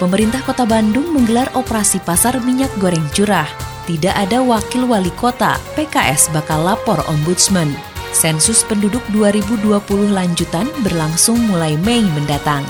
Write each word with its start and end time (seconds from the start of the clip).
Pemerintah 0.00 0.40
Kota 0.48 0.64
Bandung 0.64 1.12
menggelar 1.12 1.52
operasi 1.52 2.00
pasar 2.00 2.40
minyak 2.40 2.72
goreng 2.80 3.04
curah. 3.12 3.44
Tidak 3.84 4.16
ada 4.16 4.40
wakil 4.40 4.88
wali 4.88 5.12
kota, 5.12 5.60
PKS 5.76 6.32
bakal 6.32 6.64
lapor 6.64 7.04
ombudsman. 7.04 7.68
Sensus 8.16 8.64
penduduk 8.64 9.04
2020 9.12 9.60
lanjutan 10.08 10.64
berlangsung 10.80 11.36
mulai 11.44 11.76
Mei 11.84 12.00
mendatang. 12.16 12.64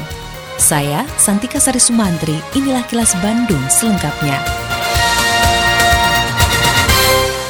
Saya, 0.58 1.06
Santika 1.22 1.62
Sari 1.62 1.78
Sumantri, 1.78 2.34
inilah 2.58 2.82
kilas 2.90 3.14
Bandung 3.22 3.62
selengkapnya. 3.70 4.59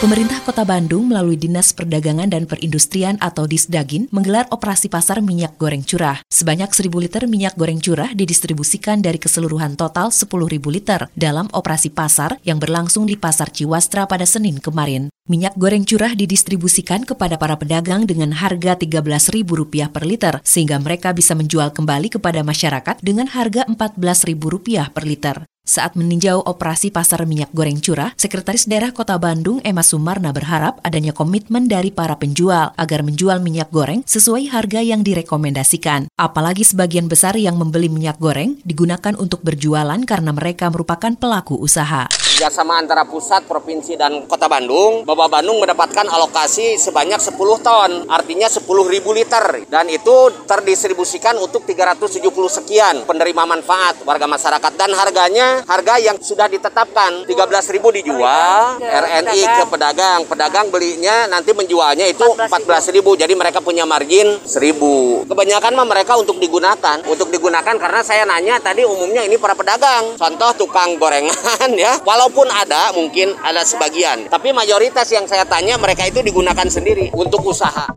Pemerintah 0.00 0.40
Kota 0.40 0.64
Bandung 0.64 1.12
melalui 1.12 1.36
Dinas 1.36 1.76
Perdagangan 1.76 2.32
dan 2.32 2.48
Perindustrian 2.48 3.20
atau 3.20 3.44
Disdagin 3.44 4.08
menggelar 4.08 4.48
operasi 4.48 4.88
pasar 4.88 5.20
minyak 5.20 5.60
goreng 5.60 5.84
curah. 5.84 6.24
Sebanyak 6.32 6.72
1000 6.72 6.88
liter 7.04 7.22
minyak 7.28 7.52
goreng 7.60 7.84
curah 7.84 8.08
didistribusikan 8.16 9.04
dari 9.04 9.20
keseluruhan 9.20 9.76
total 9.76 10.08
10.000 10.08 10.32
liter 10.72 11.12
dalam 11.12 11.52
operasi 11.52 11.92
pasar 11.92 12.40
yang 12.48 12.56
berlangsung 12.56 13.04
di 13.04 13.20
Pasar 13.20 13.52
Ciwastra 13.52 14.08
pada 14.08 14.24
Senin 14.24 14.56
kemarin. 14.56 15.12
Minyak 15.28 15.60
goreng 15.60 15.84
curah 15.84 16.16
didistribusikan 16.16 17.04
kepada 17.04 17.36
para 17.36 17.60
pedagang 17.60 18.08
dengan 18.08 18.32
harga 18.32 18.80
Rp13.000 18.80 19.92
per 19.92 20.08
liter, 20.08 20.40
sehingga 20.40 20.80
mereka 20.80 21.12
bisa 21.12 21.36
menjual 21.36 21.76
kembali 21.76 22.08
kepada 22.08 22.40
masyarakat 22.40 23.04
dengan 23.04 23.28
harga 23.28 23.68
Rp14.000 23.68 24.96
per 24.96 25.04
liter. 25.04 25.44
Saat 25.70 25.94
meninjau 25.94 26.42
operasi 26.42 26.90
pasar 26.90 27.30
minyak 27.30 27.54
goreng 27.54 27.78
curah, 27.78 28.10
Sekretaris 28.18 28.66
Daerah 28.66 28.90
Kota 28.90 29.14
Bandung 29.22 29.62
Emma 29.62 29.86
Sumarna 29.86 30.34
berharap 30.34 30.82
adanya 30.82 31.14
komitmen 31.14 31.70
dari 31.70 31.94
para 31.94 32.18
penjual 32.18 32.74
agar 32.74 33.06
menjual 33.06 33.38
minyak 33.38 33.70
goreng 33.70 34.02
sesuai 34.02 34.50
harga 34.50 34.82
yang 34.82 35.06
direkomendasikan. 35.06 36.10
Apalagi 36.18 36.66
sebagian 36.66 37.06
besar 37.06 37.38
yang 37.38 37.54
membeli 37.54 37.86
minyak 37.86 38.18
goreng 38.18 38.58
digunakan 38.66 39.14
untuk 39.14 39.46
berjualan 39.46 40.02
karena 40.02 40.34
mereka 40.34 40.74
merupakan 40.74 41.14
pelaku 41.14 41.54
usaha 41.62 42.10
kerjasama 42.40 42.80
antara 42.80 43.04
pusat, 43.04 43.44
provinsi, 43.44 44.00
dan 44.00 44.24
kota 44.24 44.48
Bandung, 44.48 45.04
Bapak 45.04 45.28
Bandung 45.28 45.60
mendapatkan 45.60 46.08
alokasi 46.08 46.80
sebanyak 46.80 47.20
10 47.20 47.36
ton, 47.60 48.08
artinya 48.08 48.48
10 48.48 48.64
ribu 48.88 49.12
liter. 49.12 49.68
Dan 49.68 49.92
itu 49.92 50.32
terdistribusikan 50.48 51.36
untuk 51.36 51.68
370 51.68 52.24
sekian 52.48 53.04
penerima 53.04 53.44
manfaat 53.44 54.00
warga 54.08 54.24
masyarakat. 54.24 54.72
Dan 54.72 54.96
harganya, 54.96 55.59
harga 55.68 56.00
yang 56.00 56.16
sudah 56.16 56.48
ditetapkan, 56.48 57.28
13 57.28 57.74
ribu 57.76 57.92
dijual, 57.92 58.80
RNI 58.80 59.40
ke 59.60 59.64
pedagang. 59.68 60.24
Pedagang 60.24 60.72
belinya 60.72 61.28
nanti 61.28 61.52
menjualnya 61.52 62.08
itu 62.08 62.24
14 62.24 62.88
ribu, 62.96 63.20
jadi 63.20 63.36
mereka 63.36 63.60
punya 63.60 63.84
margin 63.84 64.40
1000. 64.48 65.28
Kebanyakan 65.28 65.72
mah 65.76 65.86
mereka 65.86 66.16
untuk 66.16 66.40
digunakan, 66.40 67.04
untuk 67.04 67.28
digunakan 67.28 67.76
karena 67.76 68.00
saya 68.00 68.24
nanya 68.24 68.56
tadi 68.56 68.88
umumnya 68.88 69.28
ini 69.28 69.36
para 69.36 69.52
pedagang. 69.52 70.16
Contoh 70.16 70.56
tukang 70.56 70.96
gorengan 70.96 71.68
ya, 71.76 72.00
walau 72.08 72.30
Walaupun 72.30 72.46
ada, 72.46 72.94
mungkin 72.94 73.34
ada 73.42 73.66
sebagian. 73.66 74.30
Tapi 74.30 74.54
mayoritas 74.54 75.10
yang 75.10 75.26
saya 75.26 75.42
tanya 75.42 75.74
mereka 75.82 76.06
itu 76.06 76.22
digunakan 76.22 76.62
sendiri 76.70 77.10
untuk 77.10 77.42
usaha. 77.42 77.90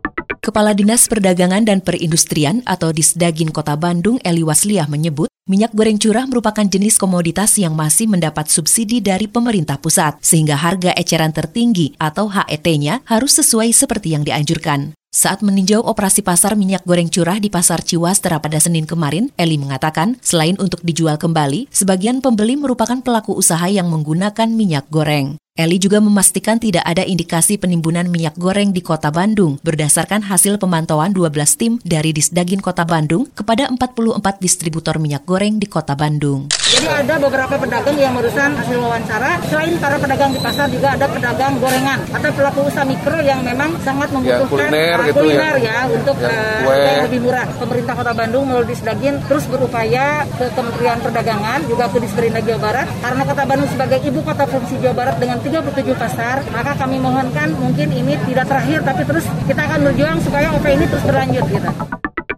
Kepala 0.44 0.76
Dinas 0.76 1.08
Perdagangan 1.08 1.64
dan 1.64 1.80
Perindustrian 1.80 2.60
atau 2.68 2.92
Disdagin 2.92 3.48
Kota 3.48 3.80
Bandung 3.80 4.20
Eli 4.20 4.44
Wasliah 4.44 4.84
menyebut, 4.84 5.32
minyak 5.48 5.72
goreng 5.72 5.96
curah 5.96 6.28
merupakan 6.28 6.68
jenis 6.68 7.00
komoditas 7.00 7.56
yang 7.56 7.72
masih 7.72 8.12
mendapat 8.12 8.52
subsidi 8.52 9.00
dari 9.00 9.24
pemerintah 9.24 9.80
pusat, 9.80 10.20
sehingga 10.20 10.60
harga 10.60 10.92
eceran 11.00 11.32
tertinggi 11.32 11.96
atau 11.96 12.28
HET-nya 12.28 13.00
harus 13.08 13.40
sesuai 13.40 13.72
seperti 13.72 14.12
yang 14.12 14.20
dianjurkan. 14.20 14.92
Saat 15.16 15.40
meninjau 15.40 15.80
operasi 15.80 16.20
pasar 16.20 16.60
minyak 16.60 16.84
goreng 16.84 17.08
curah 17.08 17.40
di 17.40 17.48
Pasar 17.48 17.80
Ciwastera 17.80 18.36
pada 18.36 18.60
Senin 18.60 18.84
kemarin, 18.84 19.32
Eli 19.40 19.56
mengatakan, 19.56 20.20
selain 20.20 20.60
untuk 20.60 20.84
dijual 20.84 21.16
kembali, 21.16 21.72
sebagian 21.72 22.20
pembeli 22.20 22.60
merupakan 22.60 23.00
pelaku 23.00 23.32
usaha 23.32 23.64
yang 23.64 23.88
menggunakan 23.88 24.52
minyak 24.52 24.92
goreng. 24.92 25.40
Eli 25.54 25.78
juga 25.78 26.02
memastikan 26.02 26.58
tidak 26.58 26.82
ada 26.82 27.06
indikasi 27.06 27.62
penimbunan 27.62 28.10
minyak 28.10 28.34
goreng 28.34 28.74
di 28.74 28.82
kota 28.82 29.14
Bandung 29.14 29.62
berdasarkan 29.62 30.26
hasil 30.26 30.58
pemantauan 30.58 31.14
12 31.14 31.30
tim 31.54 31.72
dari 31.86 32.10
Disdagin 32.10 32.58
Kota 32.58 32.82
Bandung 32.82 33.30
kepada 33.30 33.70
44 33.70 34.18
distributor 34.42 34.98
minyak 34.98 35.22
goreng 35.22 35.62
di 35.62 35.70
kota 35.70 35.94
Bandung. 35.94 36.50
Jadi 36.50 36.90
ada 36.90 37.22
beberapa 37.22 37.54
pedagang 37.54 37.94
yang 37.94 38.18
merusak 38.18 38.50
hasil 38.50 38.82
wawancara. 38.82 39.38
Selain 39.46 39.78
para 39.78 39.94
pedagang 39.94 40.34
di 40.34 40.42
pasar 40.42 40.66
juga 40.74 40.98
ada 40.98 41.06
pedagang 41.06 41.54
gorengan 41.62 42.02
atau 42.02 42.30
pelaku 42.34 42.60
usaha 42.66 42.82
mikro 42.82 43.18
yang 43.22 43.38
memang 43.46 43.78
sangat 43.86 44.10
ya, 44.10 44.14
membutuhkan 44.18 44.58
ya, 44.58 44.74
kuliner, 44.74 44.98
uh, 44.98 45.06
gitu 45.06 45.18
kuliner 45.22 45.54
ya, 45.62 45.70
ya 45.70 45.78
untuk 45.86 46.16
ya, 46.18 46.34
uh, 46.66 46.82
yang 46.82 47.06
lebih 47.06 47.20
murah. 47.22 47.46
Pemerintah 47.62 47.94
Kota 47.94 48.10
Bandung 48.10 48.50
melalui 48.50 48.74
Disdagin 48.74 49.22
terus 49.30 49.46
berupaya 49.46 50.26
ke 50.34 50.50
Kementerian 50.50 50.98
Perdagangan 50.98 51.62
juga 51.70 51.86
ke 51.94 52.02
Disperindak 52.02 52.42
Jawa 52.42 52.58
Barat 52.58 52.86
karena 52.90 53.22
Kota 53.22 53.42
Bandung 53.46 53.70
sebagai 53.70 53.98
ibu 54.02 54.18
kota 54.26 54.42
provinsi 54.50 54.82
Jawa 54.82 54.94
Barat 54.98 55.16
dengan 55.22 55.43
37 55.44 55.92
pasar, 55.92 56.40
maka 56.48 56.72
kami 56.72 56.96
mohonkan 56.96 57.52
mungkin 57.60 57.92
ini 57.92 58.16
tidak 58.24 58.48
terakhir 58.48 58.80
tapi 58.80 59.04
terus 59.04 59.24
kita 59.44 59.60
akan 59.68 59.80
berjuang 59.92 60.18
supaya 60.24 60.48
OP 60.56 60.64
ini 60.64 60.88
terus 60.88 61.04
berlanjut 61.04 61.44
gitu. 61.52 61.70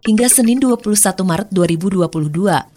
Hingga 0.06 0.26
Senin 0.30 0.62
21 0.62 1.02
Maret 1.26 1.48
2022, 1.50 2.06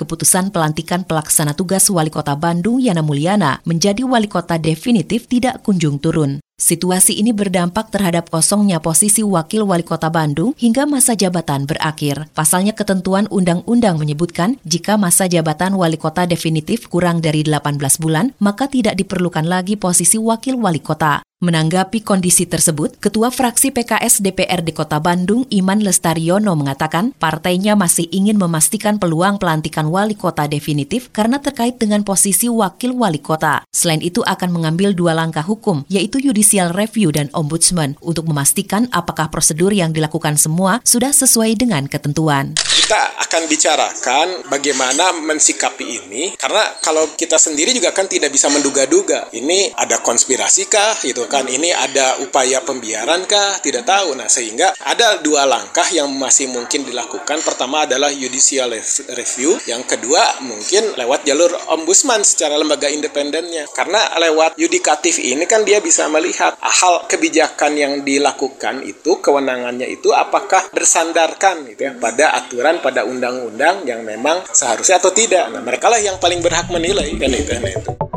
keputusan 0.01 0.50
pelantikan 0.50 1.06
pelaksana 1.06 1.53
tugas 1.53 1.85
Wali 1.94 2.09
Kota 2.09 2.34
Bandung 2.34 2.81
Yana 2.81 3.06
Mulyana 3.06 3.62
menjadi 3.69 4.01
wali 4.01 4.25
kota 4.25 4.57
definitif 4.57 5.29
tidak 5.29 5.62
kunjung 5.62 6.01
turun. 6.01 6.41
Situasi 6.59 7.16
ini 7.16 7.31
berdampak 7.31 7.88
terhadap 7.88 8.28
kosongnya 8.28 8.84
posisi 8.84 9.24
Wakil 9.24 9.64
Wali 9.64 9.88
Kota 9.88 10.12
Bandung 10.12 10.52
hingga 10.59 10.84
masa 10.84 11.16
jabatan 11.16 11.64
berakhir. 11.64 12.28
Pasalnya 12.36 12.75
ketentuan 12.75 13.31
undang-undang 13.31 13.96
menyebutkan 13.96 14.59
jika 14.68 15.00
masa 15.00 15.31
jabatan 15.31 15.80
Wali 15.80 15.96
Kota 15.96 16.28
definitif 16.28 16.92
kurang 16.92 17.24
dari 17.24 17.48
18 17.48 17.80
bulan, 18.03 18.36
maka 18.44 18.68
tidak 18.68 19.00
diperlukan 19.00 19.48
lagi 19.48 19.80
posisi 19.80 20.19
Wakil 20.19 20.59
Wali 20.59 20.84
Kota. 20.84 21.28
Menanggapi 21.39 22.03
kondisi 22.03 22.44
tersebut, 22.44 23.00
Ketua 23.00 23.31
Fraksi 23.31 23.72
PKS 23.72 24.19
DPRD 24.19 24.75
Kota 24.75 25.00
Bandung 25.00 25.47
Iman 25.47 25.79
Lestariono 25.79 26.51
mengatakan 26.59 27.16
partainya 27.16 27.79
masih 27.79 28.11
ingin 28.11 28.35
memastikan 28.35 29.00
peluang 29.00 29.39
pelantikan 29.39 29.88
wali 29.88 30.19
kota 30.19 30.51
definitif 30.51 31.07
karena 31.16 31.39
terkait 31.39 31.79
dengan 31.79 32.03
posisi 32.03 32.51
wakil 32.51 32.91
wali 32.91 33.23
kota. 33.23 33.63
Selain 33.72 34.03
itu 34.03 34.19
akan 34.19 34.51
mengambil 34.51 34.91
dua 34.91 35.16
langkah 35.16 35.47
hukum, 35.47 35.88
yaitu 35.88 36.19
judicial 36.19 36.75
review 36.75 37.07
dan 37.16 37.31
ombudsman, 37.31 37.95
untuk 38.03 38.27
memastikan 38.27 38.91
apakah 38.91 39.31
prosedur 39.31 39.71
yang 39.71 39.95
dilakukan 39.95 40.35
semua 40.35 40.83
sudah 40.83 41.16
sesuai 41.16 41.56
dengan 41.56 41.88
ketentuan 41.88 42.59
kita 42.89 43.21
akan 43.21 43.45
bicarakan 43.45 44.27
bagaimana 44.50 45.13
mensikapi 45.21 46.01
ini 46.01 46.33
karena 46.33 46.73
kalau 46.81 47.06
kita 47.13 47.38
sendiri 47.38 47.69
juga 47.69 47.94
kan 47.94 48.09
tidak 48.09 48.33
bisa 48.33 48.50
menduga-duga 48.50 49.29
ini 49.38 49.69
ada 49.77 50.01
konspirasi 50.01 50.66
kah 50.66 50.97
gitu 51.06 51.28
kan 51.29 51.45
ini 51.45 51.69
ada 51.69 52.19
upaya 52.25 52.59
pembiaran 52.66 53.23
kah 53.29 53.62
tidak 53.62 53.85
tahu 53.85 54.17
nah 54.17 54.28
sehingga 54.28 54.73
ada 54.84 55.22
dua 55.22 55.45
langkah 55.45 55.85
yang 55.94 56.09
masih 56.12 56.50
mungkin 56.50 56.84
dilakukan 56.84 57.40
pertama 57.45 57.85
adalah 57.85 58.09
judicial 58.09 58.73
review 59.13 59.62
yang 59.69 59.86
kedua 59.86 60.42
mungkin 60.44 60.98
lewat 60.98 61.24
jalur 61.24 61.54
ombudsman 61.71 62.25
secara 62.25 62.57
lembaga 62.57 62.89
independennya 62.89 63.69
karena 63.71 64.01
lewat 64.18 64.57
yudikatif 64.57 65.21
ini 65.21 65.45
kan 65.45 65.63
dia 65.63 65.80
bisa 65.80 66.09
melihat 66.09 66.57
hal 66.59 67.06
kebijakan 67.06 67.77
yang 67.77 67.94
dilakukan 68.01 68.81
itu 68.83 69.21
kewenangannya 69.21 69.86
itu 69.86 70.12
apakah 70.12 70.65
bersandarkan 70.74 71.69
gitu 71.69 71.86
ya 71.86 71.92
pada 71.95 72.33
aturan 72.33 72.81
pada 72.81 73.06
undang-undang 73.06 73.86
yang 73.86 74.01
memang 74.01 74.42
seharusnya 74.50 74.98
atau 74.98 75.13
tidak. 75.13 75.51
Nah, 75.54 75.62
mereka 75.62 75.92
lah 75.92 76.01
yang 76.01 76.18
paling 76.18 76.42
berhak 76.42 76.68
menilai 76.74 77.13
kan 77.19 77.30
itu. 77.30 77.51
Kan 77.54 77.63
itu. 77.68 78.08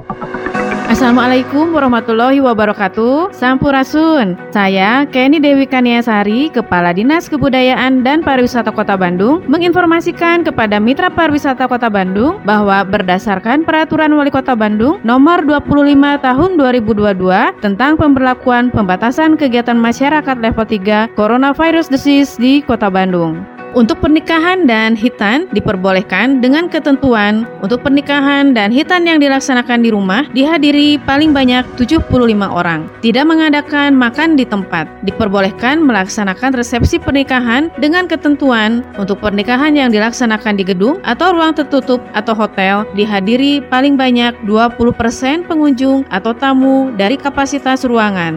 Assalamualaikum 1.02 1.74
warahmatullahi 1.74 2.38
wabarakatuh. 2.38 3.34
Sampurasun. 3.34 4.38
Saya 4.54 5.02
Kenny 5.10 5.42
Dewi 5.42 5.66
Kaniasari 5.66 6.46
Kepala 6.54 6.94
Dinas 6.94 7.26
Kebudayaan 7.26 8.06
dan 8.06 8.22
Pariwisata 8.22 8.70
Kota 8.70 8.94
Bandung 8.94 9.42
Menginformasikan 9.50 10.46
kepada 10.46 10.78
Mitra 10.78 11.10
Pariwisata 11.10 11.66
Kota 11.66 11.90
Bandung 11.90 12.38
Bahwa 12.46 12.86
berdasarkan 12.86 13.66
Peraturan 13.66 14.14
Wali 14.14 14.30
Kota 14.30 14.54
Bandung 14.54 15.02
Nomor 15.02 15.42
25 15.42 16.22
Tahun 16.22 16.50
2022 16.54 17.58
Tentang 17.58 17.98
pemberlakuan 17.98 18.70
pembatasan 18.70 19.34
kegiatan 19.34 19.74
masyarakat 19.74 20.38
level 20.38 20.62
3 20.62 21.18
Coronavirus 21.18 21.90
Disease 21.90 22.38
di 22.38 22.62
Kota 22.62 22.86
Bandung 22.86 23.51
Untuk 23.72 24.04
pernikahan 24.04 24.68
dan 24.68 24.92
hitan 24.92 25.48
diperbolehkan 25.48 26.44
dengan 26.44 26.68
ketentuan 26.68 27.48
untuk 27.64 27.80
pernikahan 27.80 28.52
dan 28.52 28.68
hitan 28.68 29.08
yang 29.08 29.16
dilaksanakan 29.16 29.80
di 29.80 29.88
rumah 29.88 30.28
dihadiri 30.36 31.00
paling 31.08 31.32
banyak 31.32 31.64
75 31.80 32.04
orang. 32.52 32.84
Tidak 33.00 33.24
mengadakan 33.24 33.96
makan 33.96 34.36
di 34.36 34.44
tempat. 34.44 34.84
Diperbolehkan 35.08 35.80
melaksanakan 35.80 36.52
resepsi 36.52 37.00
pernikahan 37.00 37.72
dengan 37.80 38.04
ketentuan 38.04 38.84
untuk 39.00 39.24
pernikahan 39.24 39.72
yang 39.72 39.88
dilaksanakan 39.88 40.60
di 40.60 40.68
gedung 40.68 41.00
atau 41.00 41.32
ruang 41.32 41.56
tertutup 41.56 42.04
atau 42.12 42.36
hotel 42.36 42.84
dihadiri 42.92 43.64
paling 43.72 43.96
banyak 43.96 44.36
20% 44.44 45.48
pengunjung 45.48 46.04
atau 46.12 46.36
tamu 46.36 46.92
dari 47.00 47.16
kapasitas 47.16 47.88
ruangan. 47.88 48.36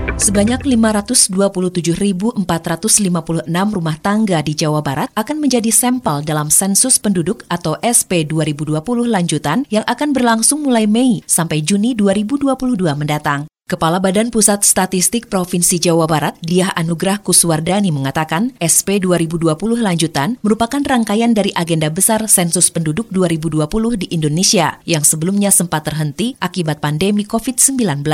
Sebanyak 0.21 0.69
527.456 0.77 2.45
rumah 3.49 3.97
tangga 3.97 4.37
di 4.45 4.53
Jawa 4.53 4.85
Barat 4.85 5.09
akan 5.17 5.41
menjadi 5.41 5.73
sampel 5.73 6.21
dalam 6.21 6.53
sensus 6.53 7.01
penduduk 7.01 7.41
atau 7.49 7.73
SP 7.81 8.29
2020 8.29 8.85
lanjutan 9.09 9.65
yang 9.73 9.81
akan 9.89 10.13
berlangsung 10.13 10.61
mulai 10.61 10.85
Mei 10.85 11.25
sampai 11.25 11.65
Juni 11.65 11.97
2022 11.97 12.53
mendatang. 12.93 13.49
Kepala 13.65 13.97
Badan 13.97 14.29
Pusat 14.29 14.61
Statistik 14.61 15.25
Provinsi 15.25 15.81
Jawa 15.81 16.05
Barat, 16.05 16.37
Diah 16.45 16.69
Anugrah 16.77 17.17
Kuswardani 17.17 17.89
mengatakan, 17.89 18.53
SP 18.61 19.01
2020 19.01 19.57
lanjutan 19.81 20.37
merupakan 20.45 20.85
rangkaian 20.85 21.33
dari 21.33 21.49
agenda 21.57 21.89
besar 21.89 22.29
sensus 22.29 22.69
penduduk 22.69 23.09
2020 23.09 23.65
di 23.97 24.05
Indonesia 24.13 24.77
yang 24.85 25.01
sebelumnya 25.01 25.49
sempat 25.49 25.89
terhenti 25.89 26.37
akibat 26.37 26.77
pandemi 26.77 27.25
COVID-19. 27.25 28.05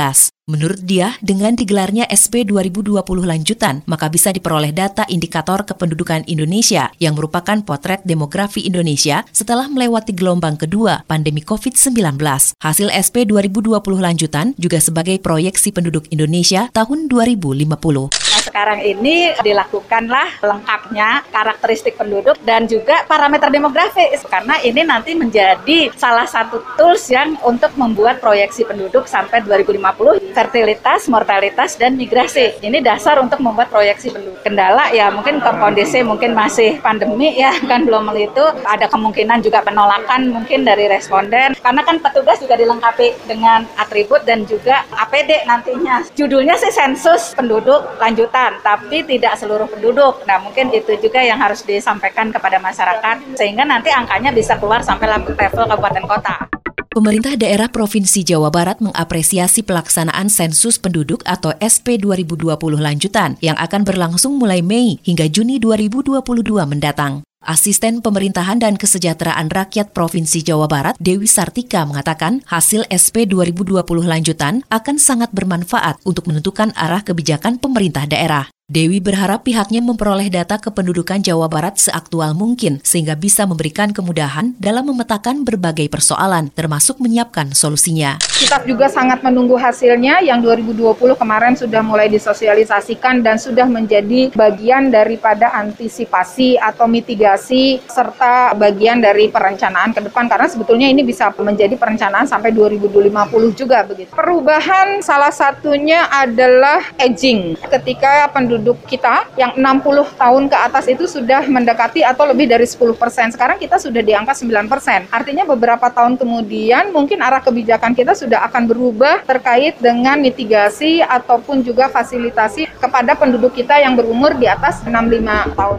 Menurut 0.48 0.80
dia, 0.80 1.12
dengan 1.20 1.52
digelarnya 1.52 2.08
SP 2.08 2.48
2020 2.48 3.04
lanjutan, 3.04 3.84
maka 3.84 4.08
bisa 4.08 4.32
diperoleh 4.32 4.72
data 4.72 5.04
indikator 5.12 5.60
kependudukan 5.60 6.24
Indonesia 6.24 6.88
yang 6.96 7.12
merupakan 7.20 7.60
potret 7.60 8.00
demografi 8.08 8.64
Indonesia 8.64 9.28
setelah 9.28 9.68
melewati 9.68 10.16
gelombang 10.16 10.56
kedua 10.56 11.04
pandemi 11.04 11.44
COVID-19. 11.44 12.16
Hasil 12.64 12.88
SP 12.88 13.28
2020 13.28 13.76
lanjutan 14.00 14.56
juga 14.56 14.80
sebagai 14.80 15.20
proyeksi 15.20 15.68
penduduk 15.68 16.08
Indonesia 16.08 16.72
tahun 16.72 17.12
2050 17.12 18.27
sekarang 18.48 18.80
ini 18.80 19.36
dilakukanlah 19.44 20.40
lengkapnya 20.40 21.22
karakteristik 21.28 22.00
penduduk 22.00 22.40
dan 22.42 22.64
juga 22.64 23.04
parameter 23.04 23.52
demografis 23.52 24.24
karena 24.24 24.56
ini 24.64 24.82
nanti 24.88 25.12
menjadi 25.12 25.92
salah 25.94 26.24
satu 26.24 26.64
tools 26.80 27.12
yang 27.12 27.36
untuk 27.44 27.76
membuat 27.76 28.24
proyeksi 28.24 28.64
penduduk 28.64 29.04
sampai 29.04 29.44
2050 29.44 30.32
fertilitas, 30.32 31.06
mortalitas 31.12 31.76
dan 31.76 31.94
migrasi. 31.94 32.56
Ini 32.64 32.80
dasar 32.80 33.20
untuk 33.20 33.38
membuat 33.44 33.68
proyeksi 33.68 34.08
penduduk. 34.10 34.40
Kendala 34.42 34.88
ya 34.96 35.12
mungkin 35.12 35.44
ke 35.44 35.50
kondisi 35.58 36.00
mungkin 36.00 36.32
masih 36.32 36.80
pandemi 36.80 37.36
ya 37.36 37.52
kan 37.66 37.84
belum 37.84 38.08
itu 38.14 38.44
ada 38.64 38.86
kemungkinan 38.86 39.42
juga 39.42 39.60
penolakan 39.60 40.32
mungkin 40.32 40.62
dari 40.62 40.86
responden 40.86 41.57
karena 41.68 41.84
kan 41.84 42.00
petugas 42.00 42.40
juga 42.40 42.56
dilengkapi 42.56 43.28
dengan 43.28 43.68
atribut 43.76 44.24
dan 44.24 44.48
juga 44.48 44.88
APD 44.88 45.44
nantinya. 45.44 46.00
Judulnya 46.16 46.56
sih 46.56 46.72
sensus 46.72 47.36
penduduk 47.36 47.84
lanjutan 48.00 48.56
tapi 48.64 49.04
tidak 49.04 49.36
seluruh 49.36 49.68
penduduk. 49.68 50.24
Nah, 50.24 50.40
mungkin 50.40 50.72
itu 50.72 50.96
juga 50.96 51.20
yang 51.20 51.36
harus 51.36 51.60
disampaikan 51.60 52.32
kepada 52.32 52.56
masyarakat, 52.56 53.36
sehingga 53.36 53.68
nanti 53.68 53.92
angkanya 53.92 54.32
bisa 54.32 54.56
keluar 54.56 54.80
sampai 54.80 55.12
level 55.12 55.68
kabupaten 55.68 56.08
kota. 56.08 56.48
Pemerintah 56.88 57.36
daerah 57.36 57.68
Provinsi 57.68 58.24
Jawa 58.24 58.48
Barat 58.48 58.80
mengapresiasi 58.80 59.60
pelaksanaan 59.60 60.32
sensus 60.32 60.80
penduduk 60.80 61.20
atau 61.28 61.52
SP 61.60 62.00
2020 62.00 62.56
lanjutan 62.80 63.36
yang 63.44 63.60
akan 63.60 63.84
berlangsung 63.84 64.40
mulai 64.40 64.64
Mei 64.64 64.96
hingga 65.04 65.28
Juni 65.28 65.60
2022 65.60 66.24
mendatang. 66.64 67.27
Asisten 67.48 68.04
Pemerintahan 68.04 68.60
dan 68.60 68.76
Kesejahteraan 68.76 69.48
Rakyat 69.48 69.96
Provinsi 69.96 70.44
Jawa 70.44 70.68
Barat, 70.68 71.00
Dewi 71.00 71.24
Sartika, 71.24 71.88
mengatakan 71.88 72.44
hasil 72.44 72.84
SP 72.92 73.24
2020 73.24 73.88
lanjutan 74.04 74.60
akan 74.68 75.00
sangat 75.00 75.32
bermanfaat 75.32 75.96
untuk 76.04 76.28
menentukan 76.28 76.76
arah 76.76 77.00
kebijakan 77.00 77.56
pemerintah 77.56 78.04
daerah. 78.04 78.52
Dewi 78.68 79.00
berharap 79.00 79.48
pihaknya 79.48 79.80
memperoleh 79.80 80.28
data 80.28 80.60
kependudukan 80.60 81.24
Jawa 81.24 81.48
Barat 81.48 81.80
seaktual 81.80 82.36
mungkin 82.36 82.84
sehingga 82.84 83.16
bisa 83.16 83.48
memberikan 83.48 83.96
kemudahan 83.96 84.52
dalam 84.60 84.92
memetakan 84.92 85.40
berbagai 85.40 85.88
persoalan 85.88 86.52
termasuk 86.52 87.00
menyiapkan 87.00 87.56
solusinya. 87.56 88.20
Kita 88.20 88.60
juga 88.68 88.92
sangat 88.92 89.24
menunggu 89.24 89.56
hasilnya 89.56 90.20
yang 90.20 90.44
2020 90.44 91.00
kemarin 91.16 91.56
sudah 91.56 91.80
mulai 91.80 92.12
disosialisasikan 92.12 93.24
dan 93.24 93.40
sudah 93.40 93.64
menjadi 93.64 94.36
bagian 94.36 94.92
daripada 94.92 95.48
antisipasi 95.56 96.60
atau 96.60 96.84
mitigasi 96.84 97.80
serta 97.88 98.52
bagian 98.52 99.00
dari 99.00 99.32
perencanaan 99.32 99.96
ke 99.96 100.04
depan 100.04 100.28
karena 100.28 100.44
sebetulnya 100.44 100.92
ini 100.92 101.08
bisa 101.08 101.32
menjadi 101.40 101.72
perencanaan 101.72 102.28
sampai 102.28 102.52
2050 102.52 103.16
juga 103.56 103.80
begitu. 103.88 104.12
Perubahan 104.12 105.00
salah 105.00 105.32
satunya 105.32 106.04
adalah 106.12 106.84
aging. 107.00 107.56
Ketika 107.64 108.28
penduduk 108.28 108.57
penduduk 108.58 108.82
kita 108.90 109.30
yang 109.38 109.54
60 109.54 110.18
tahun 110.18 110.50
ke 110.50 110.56
atas 110.58 110.90
itu 110.90 111.06
sudah 111.06 111.46
mendekati 111.46 112.02
atau 112.02 112.26
lebih 112.26 112.50
dari 112.50 112.66
10 112.66 112.98
persen. 112.98 113.30
Sekarang 113.30 113.54
kita 113.54 113.78
sudah 113.78 114.02
di 114.02 114.10
angka 114.10 114.34
9 114.34 114.66
persen. 114.66 115.06
Artinya 115.14 115.46
beberapa 115.46 115.86
tahun 115.86 116.18
kemudian 116.18 116.90
mungkin 116.90 117.22
arah 117.22 117.38
kebijakan 117.38 117.94
kita 117.94 118.18
sudah 118.18 118.42
akan 118.50 118.66
berubah 118.66 119.22
terkait 119.22 119.78
dengan 119.78 120.18
mitigasi 120.18 121.06
ataupun 121.06 121.62
juga 121.62 121.86
fasilitasi 121.86 122.66
kepada 122.82 123.14
penduduk 123.14 123.54
kita 123.54 123.78
yang 123.78 123.94
berumur 123.94 124.34
di 124.34 124.50
atas 124.50 124.82
65 124.82 125.54
tahun. 125.54 125.78